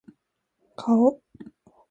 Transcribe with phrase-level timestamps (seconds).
[0.81, 1.21] 顔